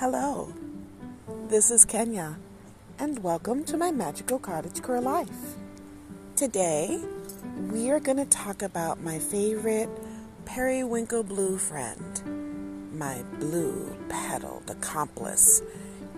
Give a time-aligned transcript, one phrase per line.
[0.00, 0.54] Hello,
[1.48, 2.36] this is Kenya,
[3.00, 5.56] and welcome to my magical cottagecore life.
[6.36, 7.02] Today,
[7.72, 9.88] we are going to talk about my favorite
[10.44, 15.62] periwinkle blue friend, my blue petaled accomplice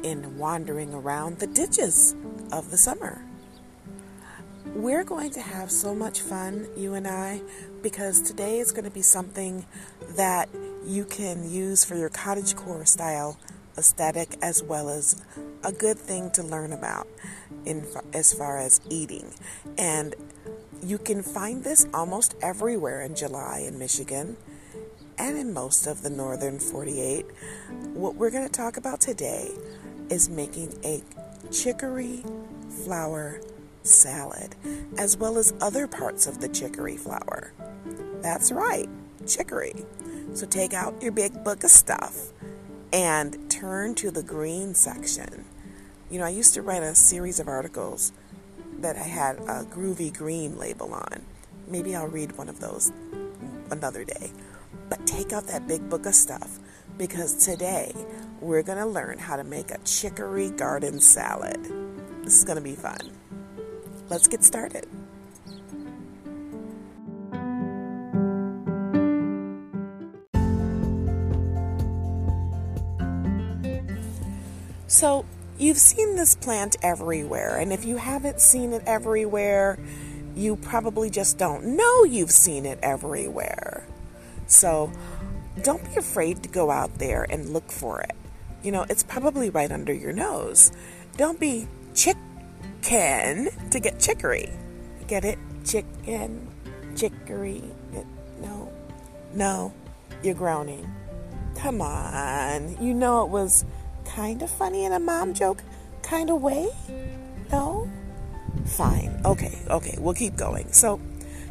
[0.03, 2.15] in wandering around the ditches
[2.53, 3.25] of the summer.
[4.75, 7.41] We're going to have so much fun, you and I,
[7.81, 9.65] because today is going to be something
[10.17, 10.51] that
[10.85, 13.39] you can use for your cottagecore style
[13.77, 15.23] aesthetic as well as
[15.65, 17.07] a good thing to learn about
[17.65, 19.35] in as far as eating.
[19.79, 20.15] And
[20.83, 24.37] you can find this almost everywhere in July in Michigan
[25.19, 27.27] and in most of the northern 48.
[27.93, 29.51] What we're going to talk about today
[30.09, 31.03] is making a
[31.53, 32.25] chicory
[32.85, 33.41] flower
[33.83, 34.55] salad
[34.99, 37.53] as well as other parts of the chicory flower.
[38.23, 38.89] That's right,
[39.27, 39.75] chicory.
[40.35, 42.33] So take out your big book of stuff
[42.93, 45.45] and turn to the green section.
[46.11, 48.11] You know, I used to write a series of articles
[48.79, 51.27] that I had a groovy green label on.
[51.69, 52.91] Maybe I'll read one of those
[53.71, 54.33] another day.
[54.89, 56.59] But take out that big book of stuff
[56.97, 57.93] because today
[58.41, 61.63] we're going to learn how to make a chicory garden salad.
[62.25, 63.11] This is going to be fun.
[64.09, 64.87] Let's get started.
[74.91, 75.25] So,
[75.57, 79.79] you've seen this plant everywhere, and if you haven't seen it everywhere,
[80.35, 83.87] you probably just don't know you've seen it everywhere.
[84.49, 84.91] So,
[85.63, 88.17] don't be afraid to go out there and look for it.
[88.65, 90.73] You know, it's probably right under your nose.
[91.17, 94.51] Don't be chicken to get chicory.
[95.07, 95.39] Get it?
[95.65, 96.49] Chicken,
[96.97, 97.63] chicory.
[98.43, 98.73] No,
[99.35, 99.73] no,
[100.25, 100.93] you're groaning.
[101.55, 102.77] Come on.
[102.85, 103.65] You know it was
[104.15, 105.63] kind of funny in a mom joke
[106.03, 106.69] kind of way?
[107.53, 107.89] No?
[108.67, 109.21] Fine.
[109.25, 110.73] Okay, okay, we'll keep going.
[110.73, 111.01] So,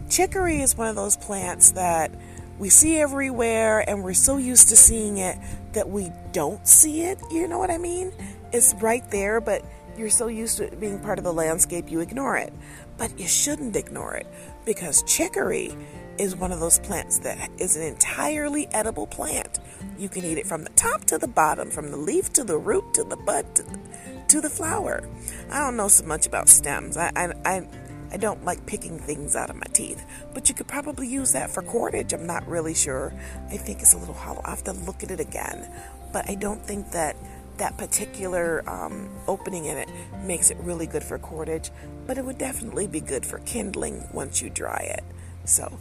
[0.09, 2.11] chicory is one of those plants that
[2.57, 5.37] we see everywhere and we're so used to seeing it
[5.73, 7.19] that we don't see it.
[7.31, 8.11] You know what I mean?
[8.51, 9.63] It's right there, but
[9.97, 12.53] you're so used to it being part of the landscape you ignore it.
[12.97, 14.27] But you shouldn't ignore it
[14.65, 15.75] because chicory
[16.19, 19.59] is one of those plants that is an entirely edible plant.
[19.97, 22.57] You can eat it from the top to the bottom, from the leaf to the
[22.57, 23.79] root to the bud to the,
[24.27, 25.07] to the flower.
[25.49, 26.97] I don't know so much about stems.
[26.97, 27.67] I, I, I,
[28.11, 31.49] I don't like picking things out of my teeth, but you could probably use that
[31.49, 32.13] for cordage.
[32.13, 33.13] I'm not really sure.
[33.49, 34.41] I think it's a little hollow.
[34.43, 35.71] I have to look at it again,
[36.11, 37.15] but I don't think that
[37.57, 39.89] that particular um, opening in it
[40.23, 41.71] makes it really good for cordage,
[42.07, 45.03] but it would definitely be good for kindling once you dry it.
[45.45, 45.79] So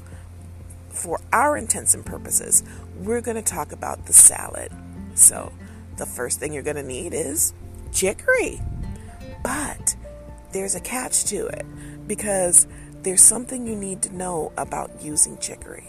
[0.99, 2.63] for our intents and purposes,
[2.97, 4.73] we're going to talk about the salad.
[5.15, 5.53] So,
[5.97, 7.55] the first thing you're going to need is
[7.93, 8.61] chicory.
[9.43, 9.97] But
[10.53, 11.65] there's a catch to it
[12.07, 12.67] because
[13.03, 15.85] there's something you need to know about using chicory.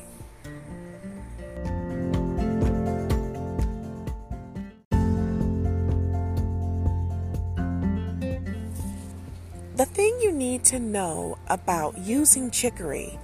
[9.75, 13.17] The thing you need to know about using chicory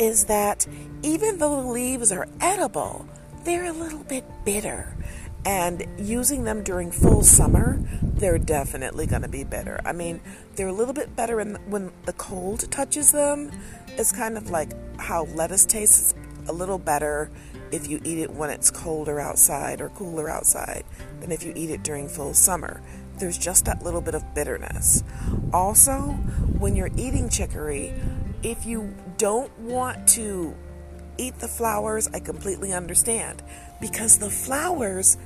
[0.00, 0.66] is that
[1.02, 3.06] even though the leaves are edible,
[3.44, 4.96] they're a little bit bitter.
[5.44, 9.80] And using them during full summer, they're definitely going to be bitter.
[9.84, 10.20] I mean,
[10.56, 13.50] they're a little bit better in, when the cold touches them.
[13.88, 16.14] It's kind of like how lettuce tastes
[16.48, 17.30] a little better
[17.70, 20.84] if you eat it when it's colder outside or cooler outside
[21.20, 22.82] than if you eat it during full summer.
[23.18, 25.04] There's just that little bit of bitterness.
[25.52, 26.00] Also,
[26.58, 27.92] when you're eating chicory,
[28.42, 30.54] if you don't want to
[31.18, 33.42] eat the flowers, I completely understand
[33.80, 35.18] because the flowers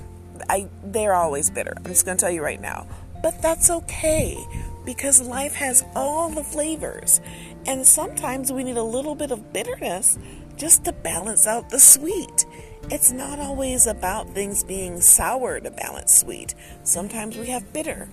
[0.49, 1.75] I they're always bitter.
[1.77, 2.87] I'm just going to tell you right now.
[3.23, 4.37] But that's okay
[4.85, 7.21] because life has all the flavors.
[7.67, 10.19] And sometimes we need a little bit of bitterness
[10.57, 12.45] just to balance out the sweet.
[12.91, 16.55] It's not always about things being sour to balance sweet.
[16.83, 18.09] Sometimes we have bitter.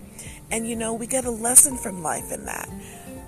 [0.50, 2.70] And you know, we get a lesson from life in that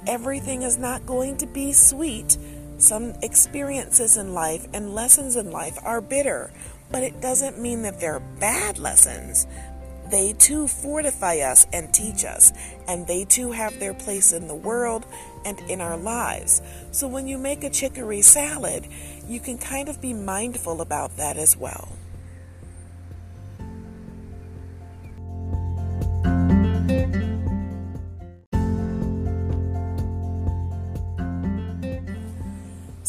[0.07, 2.37] everything is not going to be sweet.
[2.77, 6.51] Some experiences in life and lessons in life are bitter,
[6.91, 9.47] but it doesn't mean that they're bad lessons.
[10.09, 12.51] They too fortify us and teach us,
[12.87, 15.05] and they too have their place in the world
[15.45, 16.61] and in our lives.
[16.91, 18.87] So when you make a chicory salad,
[19.27, 21.87] you can kind of be mindful about that as well.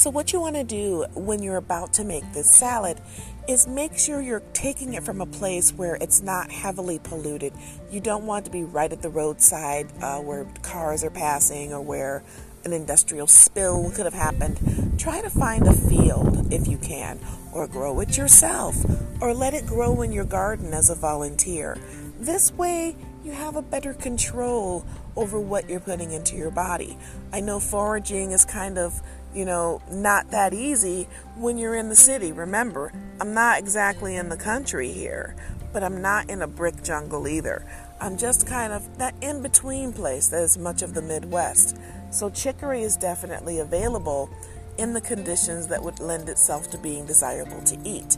[0.05, 3.01] So, what you want to do when you're about to make this salad
[3.49, 7.55] is make sure you're taking it from a place where it's not heavily polluted.
[7.91, 11.81] You don't want to be right at the roadside uh, where cars are passing or
[11.81, 12.23] where
[12.67, 15.01] an industrial spill could have happened.
[15.01, 17.19] Try to find a field if you can,
[17.55, 18.77] or grow it yourself,
[19.23, 21.79] or let it grow in your garden as a volunteer.
[22.21, 24.85] This way, you have a better control
[25.17, 26.99] over what you're putting into your body.
[27.33, 29.01] I know foraging is kind of,
[29.35, 32.33] you know, not that easy when you're in the city.
[32.33, 35.35] Remember, I'm not exactly in the country here,
[35.73, 37.67] but I'm not in a brick jungle either.
[38.01, 41.77] I'm just kind of that in between place that is much of the Midwest.
[42.11, 44.31] So, chicory is definitely available
[44.79, 48.17] in the conditions that would lend itself to being desirable to eat.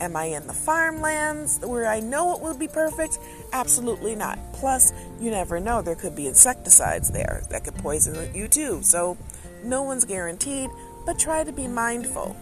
[0.00, 3.18] Am I in the farmlands where I know it would be perfect?
[3.52, 4.38] Absolutely not.
[4.52, 8.82] Plus, you never know, there could be insecticides there that could poison you too.
[8.82, 9.16] So,
[9.64, 10.70] no one's guaranteed,
[11.06, 12.36] but try to be mindful.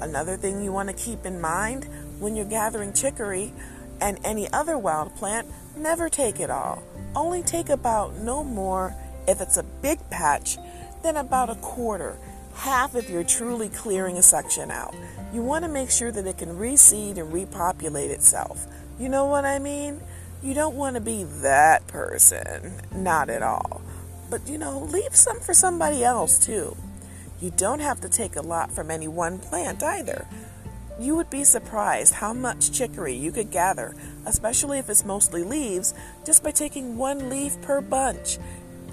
[0.00, 1.88] Another thing you want to keep in mind
[2.18, 3.52] when you're gathering chicory
[4.00, 6.82] and any other wild plant, never take it all.
[7.16, 8.94] Only take about no more,
[9.26, 10.56] if it's a big patch,
[11.02, 12.16] than about a quarter
[12.58, 14.94] half if you're truly clearing a section out.
[15.32, 18.66] You want to make sure that it can reseed and repopulate itself.
[18.98, 20.00] You know what I mean?
[20.42, 23.80] You don't want to be that person, not at all.
[24.30, 26.76] But you know, leave some for somebody else too.
[27.40, 30.26] You don't have to take a lot from any one plant either.
[30.98, 33.94] You would be surprised how much chicory you could gather,
[34.26, 35.94] especially if it's mostly leaves,
[36.26, 38.38] just by taking one leaf per bunch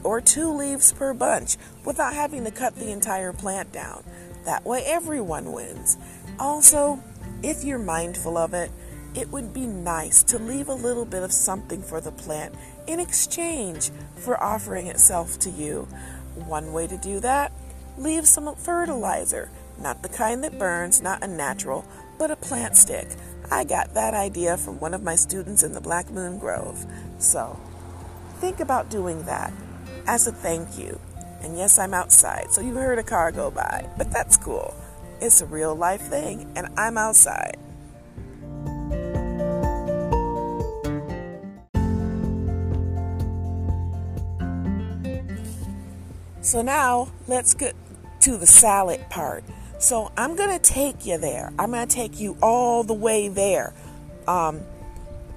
[0.03, 4.03] or two leaves per bunch without having to cut the entire plant down.
[4.45, 5.97] That way, everyone wins.
[6.37, 7.03] Also,
[7.41, 8.69] if you're mindful of it,
[9.15, 12.53] it would be nice to leave a little bit of something for the plant
[12.87, 15.87] in exchange for offering itself to you.
[16.35, 17.51] One way to do that
[17.97, 21.85] leave some fertilizer, not the kind that burns, not a natural,
[22.17, 23.07] but a plant stick.
[23.51, 26.85] I got that idea from one of my students in the Black Moon Grove.
[27.19, 27.59] So,
[28.39, 29.53] think about doing that
[30.07, 30.99] as a thank you.
[31.41, 34.73] And yes, I'm outside, so you heard a car go by, but that's cool.
[35.21, 37.57] It's a real life thing, and I'm outside.
[46.45, 47.75] So now let's get
[48.19, 49.43] to the salad part.
[49.79, 51.51] So I'm going to take you there.
[51.57, 53.73] I'm going to take you all the way there.
[54.27, 54.59] Um,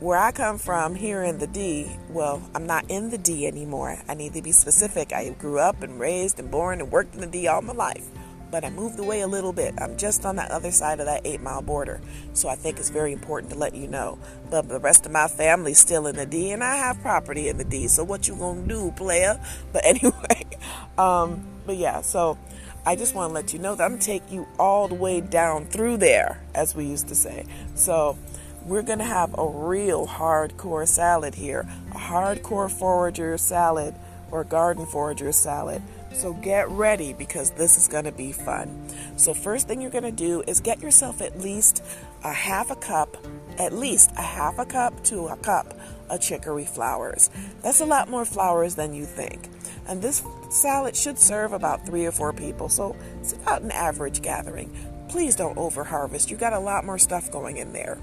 [0.00, 3.98] where I come from here in the D, well, I'm not in the D anymore.
[4.06, 5.14] I need to be specific.
[5.14, 8.06] I grew up and raised and born and worked in the D all my life,
[8.50, 9.74] but I moved away a little bit.
[9.78, 12.00] I'm just on that other side of that eight mile border.
[12.32, 14.18] So I think it's very important to let you know.
[14.50, 17.58] But the rest of my family's still in the D, and I have property in
[17.58, 17.88] the D.
[17.88, 19.40] So what you gonna do, player?
[19.72, 20.46] But anyway,
[20.98, 22.38] um, but yeah, so
[22.86, 25.20] I just want to let you know that I'm gonna take you all the way
[25.20, 27.44] down through there, as we used to say.
[27.74, 28.16] So
[28.64, 33.94] we're to have a real hardcore salad here, a hardcore forager salad
[34.30, 35.82] or garden forager salad.
[36.18, 38.88] So get ready because this is going to be fun.
[39.14, 41.84] So, first thing you're going to do is get yourself at least
[42.24, 43.16] a half a cup,
[43.56, 45.78] at least a half a cup to a cup
[46.10, 47.30] of chicory flowers.
[47.62, 49.48] That's a lot more flowers than you think.
[49.86, 50.20] And this
[50.50, 54.74] salad should serve about three or four people, so it's about an average gathering.
[55.08, 56.32] Please don't over harvest.
[56.32, 57.96] You got a lot more stuff going in there.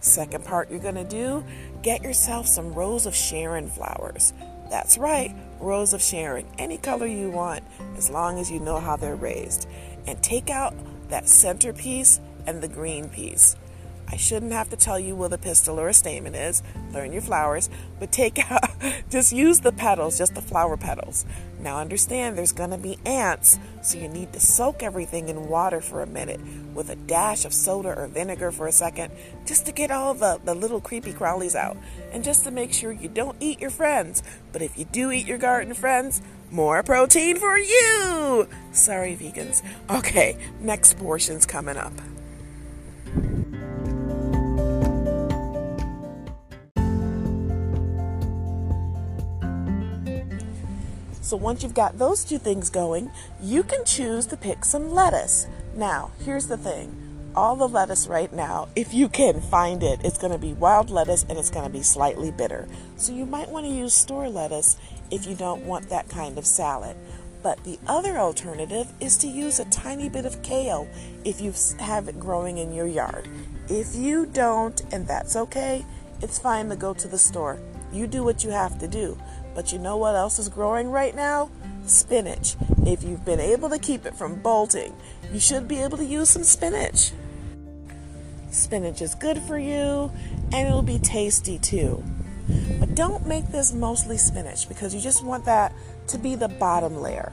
[0.00, 1.44] Second part you're to do,
[1.82, 4.32] get yourself some Rose of Sharon flowers.
[4.70, 7.62] That's right, Rose of Sharon, any color you want,
[7.96, 9.68] as long as you know how they're raised.
[10.08, 10.74] And take out
[11.08, 13.54] that centerpiece and the green piece.
[14.08, 16.62] I shouldn't have to tell you what a pistil or a stamen is.
[16.92, 18.70] Learn your flowers, but take out,
[19.08, 21.24] just use the petals, just the flower petals.
[21.62, 25.80] Now understand there's going to be ants, so you need to soak everything in water
[25.80, 26.40] for a minute
[26.74, 29.12] with a dash of soda or vinegar for a second,
[29.46, 31.76] just to get all the, the little creepy crawlies out.
[32.12, 34.22] And just to make sure you don't eat your friends.
[34.50, 38.48] But if you do eat your garden friends, more protein for you!
[38.72, 39.62] Sorry, vegans.
[39.88, 41.92] Okay, next portion's coming up.
[51.32, 53.10] So once you've got those two things going,
[53.42, 55.46] you can choose to pick some lettuce.
[55.74, 56.94] Now, here's the thing.
[57.34, 60.90] All the lettuce right now, if you can find it, it's going to be wild
[60.90, 62.68] lettuce and it's going to be slightly bitter.
[62.98, 64.76] So you might want to use store lettuce
[65.10, 66.98] if you don't want that kind of salad.
[67.42, 70.86] But the other alternative is to use a tiny bit of kale
[71.24, 73.26] if you have it growing in your yard.
[73.70, 75.86] If you don't, and that's okay,
[76.20, 77.58] it's fine to go to the store.
[77.90, 79.18] You do what you have to do.
[79.54, 81.50] But you know what else is growing right now?
[81.86, 82.56] Spinach.
[82.86, 84.94] If you've been able to keep it from bolting,
[85.32, 87.12] you should be able to use some spinach.
[88.50, 90.10] Spinach is good for you
[90.52, 92.02] and it'll be tasty too.
[92.78, 95.72] But don't make this mostly spinach because you just want that
[96.08, 97.32] to be the bottom layer.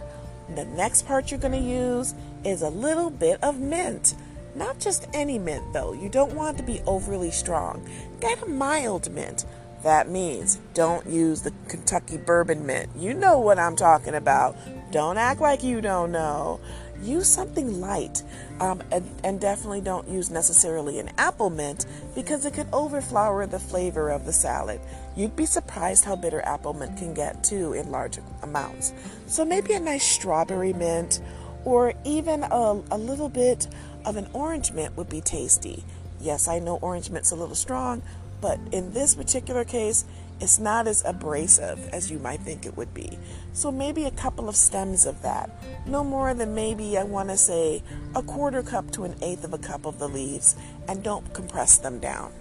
[0.56, 4.16] The next part you're going to use is a little bit of mint.
[4.56, 7.88] Not just any mint though, you don't want it to be overly strong.
[8.20, 9.46] Get a mild mint.
[9.84, 12.90] That means don't use the Kentucky bourbon mint.
[12.98, 14.58] You know what I'm talking about.
[14.92, 16.60] Don't act like you don't know.
[17.02, 18.24] Use something light
[18.60, 23.58] um, and, and, definitely don't use necessarily an apple mint because it could overflower the
[23.58, 24.82] flavor of the salad.
[25.16, 28.92] You'd be surprised how bitter apple mint can get too in large amounts.
[29.28, 31.22] So maybe a nice strawberry mint
[31.64, 33.68] or even a, a little bit
[34.04, 35.86] of an orange mint would be tasty.
[36.20, 38.02] Yes, I know orange mint's a little strong,
[38.42, 40.06] but in this particular case,
[40.40, 43.18] it's not as abrasive as you might think it would be.
[43.54, 45.50] So maybe a couple of stems of that.
[45.86, 47.84] No more than maybe, I want to say,
[48.16, 50.56] a quarter cup to an eighth of a cup of the leaves,
[50.88, 52.32] and don't compress them down.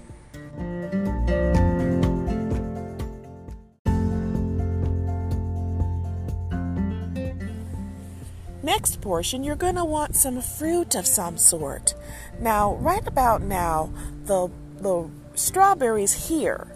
[8.63, 11.95] Next portion, you're going to want some fruit of some sort.
[12.39, 13.91] Now, right about now,
[14.27, 14.51] the
[14.81, 16.67] the strawberries here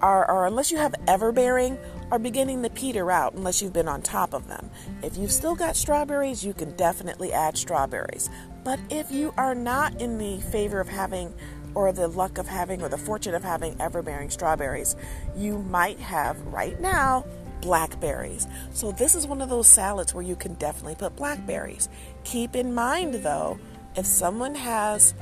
[0.00, 1.78] are, are unless you have everbearing,
[2.10, 4.70] are beginning to peter out unless you've been on top of them.
[5.02, 8.30] If you've still got strawberries, you can definitely add strawberries.
[8.64, 11.34] But if you are not in the favor of having
[11.74, 14.96] or the luck of having or the fortune of having everbearing strawberries,
[15.36, 17.24] you might have right now
[17.60, 18.48] blackberries.
[18.72, 21.90] So this is one of those salads where you can definitely put blackberries.
[22.24, 23.58] Keep in mind though,
[23.94, 25.14] if someone has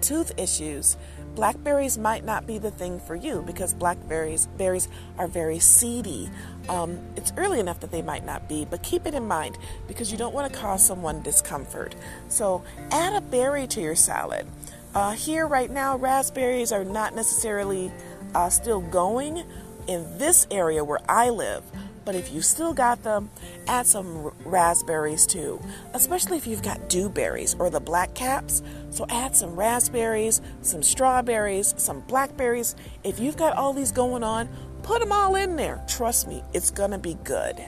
[0.00, 0.96] tooth issues,
[1.38, 6.28] blackberries might not be the thing for you because blackberries berries are very seedy.
[6.68, 10.10] Um, it's early enough that they might not be, but keep it in mind because
[10.10, 11.94] you don't want to cause someone discomfort.
[12.26, 14.48] So add a berry to your salad.
[14.96, 17.92] Uh, here right now, raspberries are not necessarily
[18.34, 19.44] uh, still going
[19.86, 21.62] in this area where I live.
[22.08, 23.28] But if you still got them,
[23.66, 25.60] add some raspberries too,
[25.92, 28.62] especially if you've got dewberries or the black caps.
[28.88, 32.76] So add some raspberries, some strawberries, some blackberries.
[33.04, 34.48] If you've got all these going on,
[34.82, 35.84] put them all in there.
[35.86, 37.62] Trust me, it's going to be good.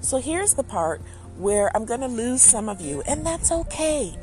[0.00, 1.00] So here's the part
[1.36, 4.16] where I'm going to lose some of you, and that's okay.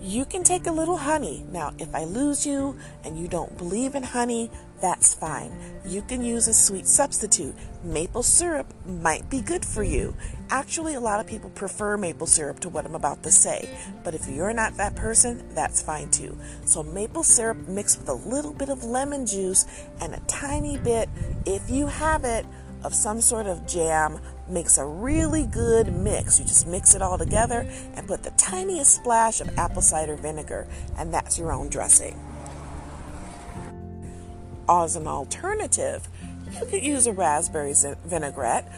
[0.00, 1.44] You can take a little honey.
[1.50, 4.50] Now, if I lose you and you don't believe in honey,
[4.82, 5.50] that's fine.
[5.86, 7.54] You can use a sweet substitute.
[7.82, 10.14] Maple syrup might be good for you.
[10.50, 13.66] Actually, a lot of people prefer maple syrup to what I'm about to say,
[14.02, 16.36] but if you're not that person, that's fine too.
[16.66, 19.64] So, maple syrup mixed with a little bit of lemon juice
[20.02, 21.08] and a tiny bit,
[21.46, 22.44] if you have it,
[22.82, 26.38] of some sort of jam makes a really good mix.
[26.38, 30.66] You just mix it all together and put the tiniest splash of apple cider vinegar,
[30.98, 32.18] and that's your own dressing.
[34.68, 36.08] As an alternative,
[36.60, 37.74] you could use a raspberry
[38.04, 38.70] vinaigrette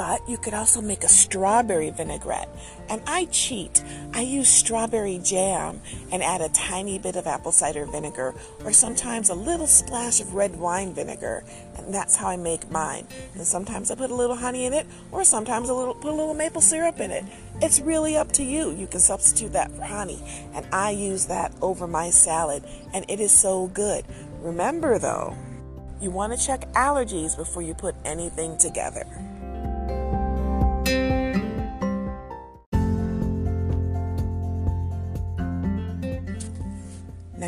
[0.00, 2.48] but you could also make a strawberry vinaigrette.
[2.88, 3.84] And I cheat.
[4.14, 9.28] I use strawberry jam and add a tiny bit of apple cider vinegar or sometimes
[9.28, 11.44] a little splash of red wine vinegar.
[11.76, 13.06] And that's how I make mine.
[13.34, 16.16] And sometimes I put a little honey in it or sometimes a little put a
[16.16, 17.26] little maple syrup in it.
[17.60, 18.70] It's really up to you.
[18.70, 20.22] You can substitute that for honey.
[20.54, 22.64] And I use that over my salad
[22.94, 24.06] and it is so good.
[24.40, 25.36] Remember though,
[26.00, 29.04] you want to check allergies before you put anything together.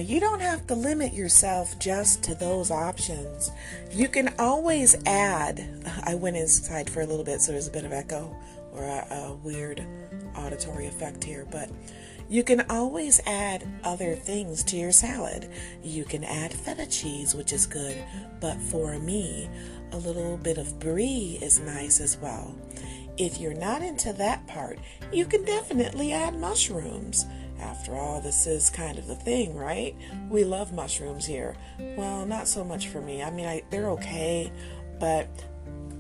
[0.03, 3.51] You don't have to limit yourself just to those options.
[3.91, 5.65] You can always add.
[6.05, 8.35] I went inside for a little bit, so there's a bit of echo
[8.73, 9.85] or a, a weird
[10.37, 11.71] auditory effect here, but
[12.29, 15.51] you can always add other things to your salad.
[15.83, 18.03] You can add feta cheese, which is good,
[18.41, 19.51] but for me,
[19.93, 22.55] a little bit of brie is nice as well.
[23.19, 24.79] If you're not into that part,
[25.13, 27.27] you can definitely add mushrooms.
[27.63, 29.95] After all, this is kind of the thing, right?
[30.29, 31.57] We love mushrooms here.
[31.97, 33.23] Well, not so much for me.
[33.23, 34.53] I mean, I, they're okay,
[34.99, 35.29] but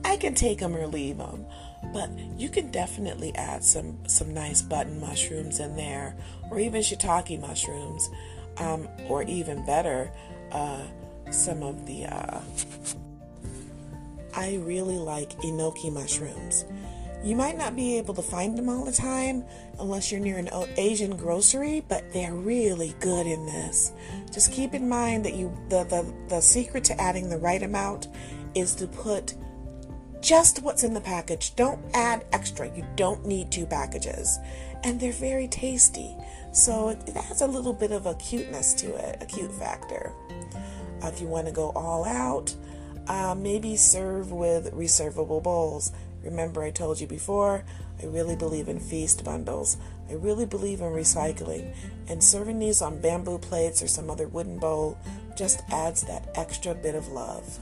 [0.05, 1.47] I can take them or leave them.
[1.93, 6.17] But you can definitely add some some nice button mushrooms in there,
[6.51, 8.11] or even shiitake mushrooms,
[8.59, 10.11] um, or even better,
[10.51, 10.83] uh,
[11.31, 12.07] some of the.
[12.07, 12.41] Uh,
[14.35, 16.65] I really like enoki mushrooms.
[17.23, 19.45] You might not be able to find them all the time
[19.79, 23.93] unless you're near an Asian grocery, but they're really good in this.
[24.33, 28.09] Just keep in mind that you the, the, the secret to adding the right amount
[28.55, 29.35] is to put
[30.21, 31.55] just what's in the package.
[31.55, 32.75] Don't add extra.
[32.75, 34.39] You don't need two packages.
[34.85, 36.17] And they're very tasty.
[36.53, 40.13] So it, has a little bit of a cuteness to it, a cute factor.
[41.03, 42.55] Uh, if you want to go all out,
[43.09, 45.93] uh, maybe serve with reservable bowls.
[46.25, 47.65] Remember, I told you before,
[48.01, 49.77] I really believe in feast bundles.
[50.09, 51.75] I really believe in recycling.
[52.09, 54.99] And serving these on bamboo plates or some other wooden bowl
[55.37, 57.59] just adds that extra bit of love.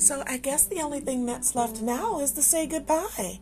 [0.00, 3.38] So I guess the only thing that's left now is to say goodbye.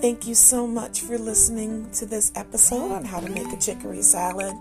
[0.00, 4.00] Thank you so much for listening to this episode on how to make a chicory
[4.00, 4.54] salad.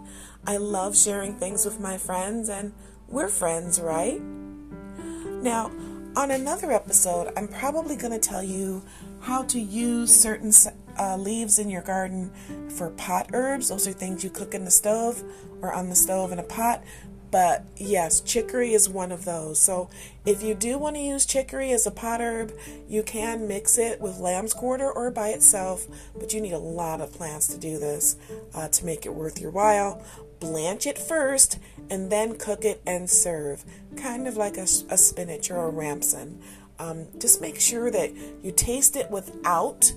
[0.47, 2.73] I love sharing things with my friends, and
[3.07, 4.19] we're friends, right?
[4.19, 5.71] Now,
[6.15, 8.83] on another episode, I'm probably going to tell you
[9.21, 10.51] how to use certain
[10.99, 12.31] uh, leaves in your garden
[12.75, 13.69] for pot herbs.
[13.69, 15.23] Those are things you cook in the stove
[15.61, 16.83] or on the stove in a pot.
[17.29, 19.59] But yes, chicory is one of those.
[19.59, 19.89] So
[20.25, 22.53] if you do want to use chicory as a pot herb,
[22.87, 27.01] you can mix it with lamb's quarter or by itself, but you need a lot
[27.01, 28.15] of plants to do this
[28.53, 30.03] uh, to make it worth your while.
[30.39, 33.65] Blanch it first and then cook it and serve,
[33.95, 36.39] kind of like a, a spinach or a ramson.
[36.79, 38.11] Um, just make sure that
[38.43, 39.91] you taste it without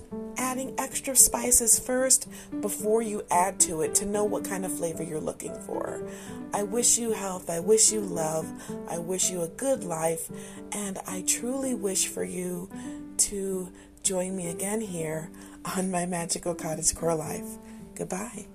[0.51, 2.27] adding extra spices first
[2.59, 6.03] before you add to it to know what kind of flavor you're looking for.
[6.53, 7.49] I wish you health.
[7.49, 8.45] I wish you love.
[8.89, 10.29] I wish you a good life.
[10.73, 12.69] And I truly wish for you
[13.29, 13.71] to
[14.03, 15.29] join me again here
[15.77, 17.47] on my magical cottage core life.
[17.95, 18.47] Goodbye.